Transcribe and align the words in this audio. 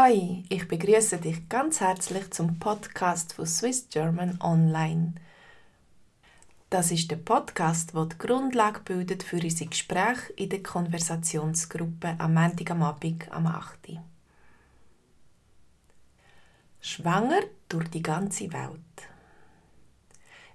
Hi, 0.00 0.44
ich 0.48 0.68
begrüße 0.68 1.18
dich 1.18 1.48
ganz 1.48 1.80
herzlich 1.80 2.30
zum 2.30 2.60
Podcast 2.60 3.32
von 3.32 3.46
Swiss 3.46 3.88
German 3.90 4.38
Online. 4.40 5.14
Das 6.70 6.92
ist 6.92 7.10
der 7.10 7.16
Podcast, 7.16 7.94
der 7.94 8.06
die 8.06 8.16
Grundlage 8.16 8.78
bildet 8.84 9.24
für 9.24 9.42
unsere 9.42 9.68
Gespräche 9.68 10.32
in 10.36 10.50
der 10.50 10.62
Konversationsgruppe 10.62 12.14
am 12.16 12.34
Montag 12.34 12.70
am 12.70 12.84
Abend 12.84 13.28
am 13.32 13.48
8. 13.48 13.98
Schwanger 16.80 17.40
durch 17.68 17.88
die 17.88 18.02
ganze 18.02 18.52
Welt. 18.52 18.78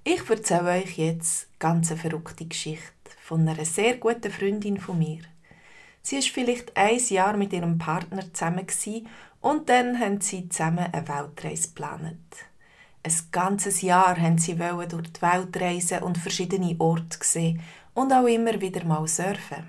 Ich 0.05 0.29
erzähle 0.29 0.69
euch 0.69 0.97
jetzt 0.97 1.49
ganz 1.59 1.91
eine 1.91 1.99
verrückte 1.99 2.45
Geschichte 2.45 3.11
von 3.21 3.45
einer 3.45 3.65
sehr 3.65 3.97
guten 3.97 4.31
Freundin 4.31 4.79
von 4.79 4.99
mir. 4.99 5.32
Sie 6.05 6.17
war 6.17 6.21
vielleicht 6.23 6.75
ein 6.75 6.99
Jahr 6.99 7.37
mit 7.37 7.53
ihrem 7.53 7.77
Partner 7.77 8.33
zusammen 8.33 8.67
und 9.39 9.69
dann 9.69 9.99
haben 9.99 10.19
sie 10.19 10.49
zusammen 10.49 10.91
eine 10.91 11.07
Weltreise 11.07 11.69
geplant. 11.69 12.17
Ein 13.03 13.13
ganzes 13.31 13.81
Jahr 13.81 14.19
haben 14.19 14.37
sie 14.37 14.55
durch 14.55 15.13
die 15.13 15.21
Welt 15.21 15.57
reisen 15.61 16.03
und 16.03 16.17
verschiedene 16.17 16.75
Orte 16.79 17.17
sehen 17.21 17.61
und 17.93 18.11
auch 18.11 18.27
immer 18.27 18.59
wieder 18.59 18.83
mal 18.83 19.07
surfen. 19.07 19.63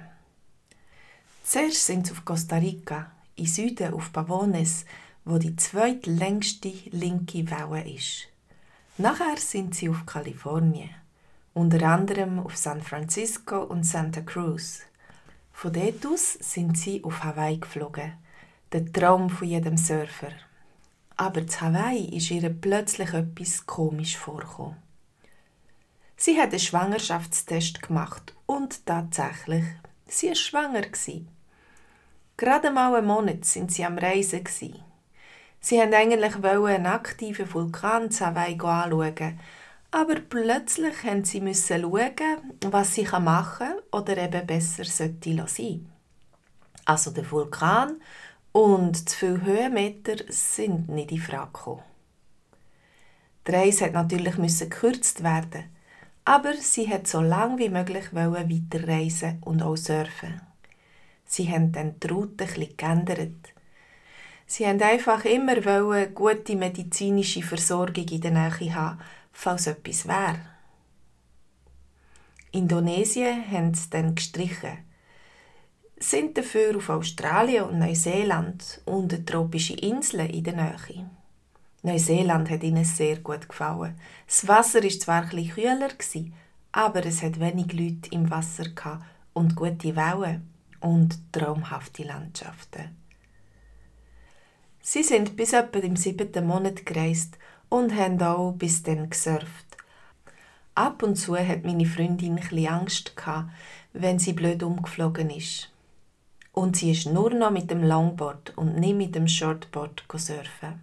Zuerst 1.45 1.87
sind 1.87 2.07
sie 2.07 2.13
auf 2.13 2.25
Costa 2.25 2.57
Rica, 2.57 3.13
im 3.37 3.47
Süden 3.47 3.95
auf 3.95 4.13
Pavones, 4.13 4.87
wo 5.25 5.39
die 5.39 5.55
zweitlängste 5.55 6.73
linke 6.91 7.49
Welle 7.49 7.89
ist. 7.89 8.29
Nachher 8.99 9.37
sind 9.37 9.75
sie 9.75 9.89
auf 9.89 10.05
Kalifornien, 10.05 10.91
unter 11.53 11.83
anderem 11.87 12.41
auf 12.41 12.57
San 12.57 12.83
Francisco 12.83 13.63
und 13.63 13.85
Santa 13.85 14.21
Cruz. 14.21 14.81
Von 15.55 15.73
dort 15.73 16.05
aus 16.05 16.33
sind 16.33 16.77
sie 16.77 17.03
auf 17.05 17.23
Hawaii 17.23 17.59
geflogen. 17.59 18.13
Der 18.73 18.93
Traum 18.93 19.31
von 19.31 19.49
jedem 19.49 19.79
Surfer. 19.79 20.33
Aber 21.17 21.47
zu 21.47 21.61
Hawaii 21.61 22.17
ist 22.17 22.31
ihr 22.33 22.51
plötzlich 22.51 23.15
etwas 23.15 23.65
komisch 23.65 24.19
vorgekommen. 24.19 24.77
Sie 26.17 26.39
hat 26.39 26.51
einen 26.51 26.59
Schwangerschaftstest 26.59 27.83
gemacht 27.83 28.35
und 28.47 28.85
tatsächlich, 28.85 29.65
sie 30.09 30.29
war 30.29 30.35
schwanger. 30.35 30.83
Gerade 32.37 32.71
mal 32.73 32.97
einen 32.97 33.07
Monat 33.07 33.45
sind 33.45 33.73
sie 33.73 33.85
am 33.85 33.97
Reisen. 33.97 34.45
Sie 35.61 35.77
wollten 35.77 35.95
eigentlich 35.95 36.35
einen 36.35 36.87
aktiven 36.87 37.55
Vulkan 37.55 38.11
zu 38.11 38.27
Hawaii 38.27 38.59
anschauen, 38.61 39.39
aber 39.95 40.17
plötzlich 40.17 41.05
mussten 41.05 41.25
sie 41.25 41.41
müssen 41.41 41.83
schauen, 41.83 42.53
was 42.63 42.95
sie 42.95 43.05
machen 43.05 43.69
kann 43.69 43.79
oder 43.93 44.17
eben 44.19 44.45
besser 44.45 44.85
sollte 44.85 45.45
sein. 45.47 45.89
Also 46.85 47.13
der 47.13 47.31
Vulkan 47.31 48.01
und 48.51 49.09
zu 49.09 49.17
viele 49.17 49.43
Höhenmeter 49.43 50.17
sind 50.31 50.89
nicht 50.89 51.13
in 51.13 51.21
Frage 51.21 51.53
gekommen. 51.53 51.83
Die 53.47 53.53
Reise 53.53 53.85
musste 53.85 53.93
natürlich 53.93 54.59
gekürzt 54.59 55.23
werden, 55.23 55.67
aber 56.25 56.55
sie 56.55 56.89
hat 56.89 57.07
so 57.07 57.21
lange 57.21 57.59
wie 57.59 57.69
möglich 57.69 58.13
weiterreisen 58.13 59.39
und 59.45 59.63
auch 59.63 59.77
surfen. 59.77 60.41
Sie 61.25 61.49
haben 61.49 61.71
dann 61.71 62.01
die 62.01 62.09
Route 62.09 62.43
etwas 62.43 62.77
geändert. 62.77 63.55
Sie 64.47 64.67
haben 64.67 64.83
einfach 64.83 65.25
immer 65.25 65.55
gute 66.07 66.57
medizinische 66.57 67.43
Versorgung 67.43 68.09
in 68.09 68.21
der 68.21 68.33
Nähe 68.33 68.75
haben, 68.75 68.99
falls 69.35 69.67
etwas 69.67 70.09
wäre. 70.09 70.41
Indonesien 72.53 73.45
haben 73.51 73.75
sie 73.75 73.91
dann 73.91 74.15
gestrichen, 74.15 74.79
sind 75.99 76.39
dafür 76.39 76.77
auf 76.77 76.89
Australien 76.89 77.65
und 77.65 77.81
Neuseeland 77.81 78.81
und 78.87 79.27
tropische 79.27 79.75
Inseln 79.75 80.31
in 80.31 80.45
der 80.45 80.55
Nähe. 80.55 81.11
Neuseeland 81.83 82.49
hat 82.49 82.63
ihnen 82.63 82.85
sehr 82.85 83.19
gut 83.19 83.49
gefallen. 83.49 83.99
Das 84.27 84.49
Wasser 84.49 84.83
war 84.83 84.89
zwar 84.89 85.25
etwas 85.25 85.55
kühler, 85.55 85.91
aber 86.73 87.05
es 87.05 87.23
hat 87.23 87.41
wenig 87.41 87.73
Leute 87.73 88.11
im 88.11 88.31
Wasser 88.31 88.65
und 89.33 89.57
gute 89.57 89.97
Wellen 89.97 90.49
und 90.81 91.19
traumhafte 91.33 92.05
Landschaften. 92.05 92.97
Sie 94.81 95.03
sind 95.03 95.37
bis 95.37 95.55
etwa 95.55 95.79
im 95.79 95.97
siebten 95.97 96.47
Monat 96.47 96.87
gereist 96.87 97.39
und 97.69 97.95
haben 97.95 98.21
auch 98.23 98.53
bis 98.53 98.83
dann 98.83 99.11
gesurft. 99.11 99.77
Ab 100.75 101.03
und 101.03 101.17
zu 101.17 101.37
hat 101.37 101.65
meine 101.65 101.87
Freundin 101.87 102.39
ein 102.39 102.67
Angst 102.67 103.17
gehabt, 103.17 103.51
wenn 103.93 104.19
sie 104.19 104.33
blöd 104.33 104.63
umgeflogen 104.63 105.31
ist. 105.31 105.71
Und 106.53 106.77
sie 106.77 106.91
ist 106.93 107.07
nur 107.07 107.31
noch 107.31 107.51
mit 107.51 107.71
dem 107.71 107.83
Longboard 107.83 108.57
und 108.57 108.79
nicht 108.79 108.97
mit 108.97 109.15
dem 109.15 109.29
Shortboard 109.29 110.05
surfen. 110.17 110.81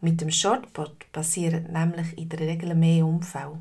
Mit 0.00 0.20
dem 0.20 0.30
Shortboard 0.30 1.10
passieren 1.12 1.72
nämlich 1.72 2.18
in 2.18 2.28
der 2.28 2.40
Regel 2.40 2.74
mehr 2.74 3.06
Unfälle. 3.06 3.58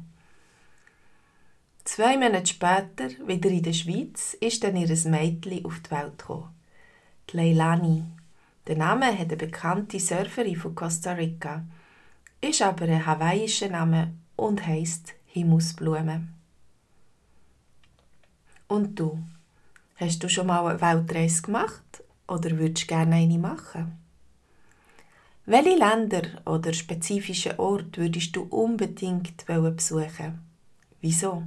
Zwei 1.83 2.17
Monate 2.17 2.47
später, 2.47 3.09
wieder 3.25 3.49
in 3.49 3.63
der 3.63 3.73
Schweiz, 3.73 4.35
ist 4.39 4.63
dann 4.63 4.75
ihr 4.75 4.87
Mädchen 5.09 5.65
auf 5.65 5.79
die 5.79 5.91
Welt 5.91 6.17
gekommen. 6.17 6.49
Die 7.29 7.37
Leilani. 7.37 8.03
Der 8.67 8.77
Name 8.77 9.07
hat 9.11 9.27
eine 9.27 9.37
bekannte 9.37 9.99
Surferin 9.99 10.55
von 10.55 10.75
Costa 10.75 11.13
Rica 11.13 11.65
ist 12.41 12.61
aber 12.61 12.85
ein 12.85 13.05
hawaiischer 13.05 13.69
Name 13.69 14.13
und 14.35 14.65
heisst 14.65 15.13
Himmelsblume. 15.25 16.27
Und 18.67 18.99
du? 18.99 19.19
Hast 19.97 20.23
du 20.23 20.29
schon 20.29 20.47
mal 20.47 20.65
eine 20.65 20.81
Weltreise 20.81 21.43
gemacht 21.43 22.03
oder 22.27 22.57
würdest 22.57 22.87
gerne 22.87 23.15
eine 23.15 23.37
machen? 23.37 23.97
Welche 25.45 25.77
Länder 25.77 26.41
oder 26.45 26.73
spezifische 26.73 27.59
Orte 27.59 28.01
würdest 28.01 28.35
du 28.35 28.43
unbedingt 28.43 29.45
besuchen? 29.45 30.39
Wieso? 31.01 31.43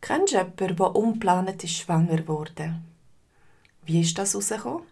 Kennst 0.00 0.34
du 0.34 0.38
jemanden, 0.38 0.76
der 0.76 0.94
unplanend 0.94 1.64
ist 1.64 1.76
schwanger 1.76 2.28
wurde? 2.28 2.80
Wie 3.84 4.00
ist 4.00 4.18
das 4.18 4.34
herausgekommen? 4.34 4.86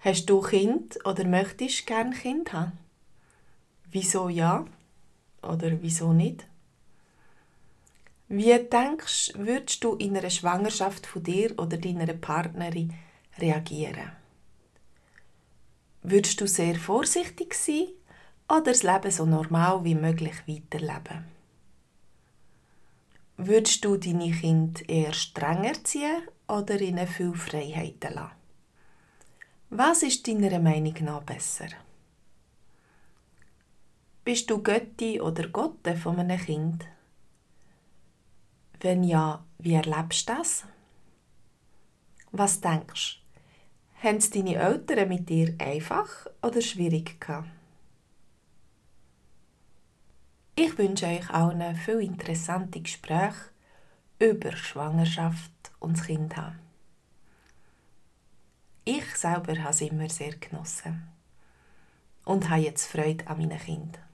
Hast 0.00 0.28
du 0.28 0.40
Kind 0.42 0.98
oder 1.06 1.24
möchtest 1.24 1.86
gerne 1.86 2.14
Kind 2.14 2.52
haben? 2.52 2.83
Wieso 3.94 4.28
ja 4.28 4.64
oder 5.40 5.80
wieso 5.80 6.12
nicht? 6.12 6.48
Wie 8.26 8.58
denkst 8.58 9.34
würdest 9.36 9.84
du 9.84 9.94
in 9.94 10.16
einer 10.16 10.30
Schwangerschaft 10.30 11.06
von 11.06 11.22
dir 11.22 11.56
oder 11.60 11.76
deiner 11.76 12.12
Partnerin 12.12 12.92
reagieren? 13.38 14.10
Würdest 16.02 16.40
du 16.40 16.48
sehr 16.48 16.74
vorsichtig 16.74 17.54
sein 17.54 17.86
oder 18.48 18.72
das 18.72 18.82
Leben 18.82 19.12
so 19.12 19.26
normal 19.26 19.84
wie 19.84 19.94
möglich 19.94 20.42
weiterleben? 20.48 21.26
Würdest 23.36 23.84
du 23.84 23.96
deine 23.96 24.32
Kinder 24.32 24.88
eher 24.88 25.12
streng 25.12 25.62
erziehen 25.62 26.22
oder 26.48 26.80
ihnen 26.80 27.06
viel 27.06 27.34
Freiheiten 27.34 28.14
lassen? 28.14 28.32
Was 29.70 30.02
ist 30.02 30.26
deiner 30.26 30.58
Meinung 30.58 30.96
nach 31.02 31.22
besser? 31.22 31.68
Bist 34.24 34.48
du 34.48 34.62
Götti 34.62 35.20
oder 35.20 35.48
Gotte 35.48 35.94
von 35.94 36.18
einem 36.18 36.40
Kind? 36.40 36.86
Wenn 38.80 39.04
ja, 39.04 39.44
wie 39.58 39.74
erlebst 39.74 40.26
du 40.26 40.34
das? 40.34 40.64
Was 42.32 42.58
denkst 42.58 43.20
du? 43.20 44.08
Haben 44.08 44.16
es 44.16 44.30
deine 44.30 44.54
Eltern 44.54 45.10
mit 45.10 45.28
dir 45.28 45.54
einfach 45.58 46.08
oder 46.40 46.62
schwierig 46.62 47.20
gehabt? 47.20 47.50
Ich 50.56 50.78
wünsche 50.78 51.06
euch 51.06 51.28
allen 51.28 51.76
viel 51.76 52.00
interessante 52.00 52.80
Gespräche 52.80 53.50
über 54.18 54.56
Schwangerschaft 54.56 55.52
und 55.80 55.98
das 55.98 56.06
Kind 56.06 56.34
haben. 56.38 56.58
Ich 58.86 59.16
selber 59.16 59.58
habe 59.58 59.70
es 59.70 59.82
immer 59.82 60.08
sehr 60.08 60.34
genossen 60.36 61.08
und 62.24 62.48
habe 62.48 62.62
jetzt 62.62 62.86
Freude 62.86 63.26
an 63.26 63.36
meinen 63.36 63.58
Kindern. 63.58 64.13